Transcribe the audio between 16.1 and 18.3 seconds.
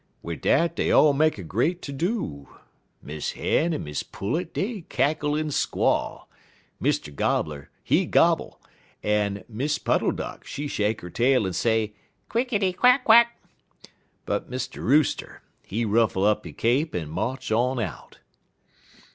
up he cape, en march on out.